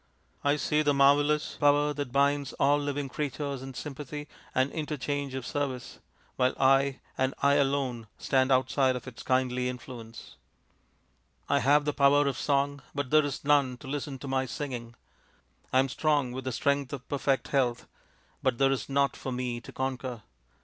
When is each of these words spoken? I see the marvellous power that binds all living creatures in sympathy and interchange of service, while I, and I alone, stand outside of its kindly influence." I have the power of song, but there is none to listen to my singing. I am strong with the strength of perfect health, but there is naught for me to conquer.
I 0.43 0.55
see 0.55 0.81
the 0.81 0.95
marvellous 0.95 1.57
power 1.57 1.93
that 1.93 2.11
binds 2.11 2.53
all 2.53 2.79
living 2.79 3.07
creatures 3.07 3.61
in 3.61 3.75
sympathy 3.75 4.27
and 4.55 4.71
interchange 4.71 5.35
of 5.35 5.45
service, 5.45 5.99
while 6.37 6.55
I, 6.59 7.01
and 7.19 7.35
I 7.43 7.53
alone, 7.57 8.07
stand 8.17 8.51
outside 8.51 8.95
of 8.95 9.07
its 9.07 9.21
kindly 9.21 9.69
influence." 9.69 10.37
I 11.49 11.59
have 11.59 11.85
the 11.85 11.93
power 11.93 12.25
of 12.27 12.35
song, 12.39 12.81
but 12.95 13.11
there 13.11 13.23
is 13.23 13.43
none 13.45 13.77
to 13.77 13.87
listen 13.87 14.17
to 14.17 14.27
my 14.27 14.47
singing. 14.47 14.95
I 15.71 15.77
am 15.77 15.87
strong 15.87 16.31
with 16.31 16.45
the 16.45 16.51
strength 16.51 16.91
of 16.93 17.07
perfect 17.07 17.49
health, 17.49 17.85
but 18.41 18.57
there 18.57 18.71
is 18.71 18.89
naught 18.89 19.15
for 19.15 19.31
me 19.31 19.61
to 19.61 19.71
conquer. 19.71 20.23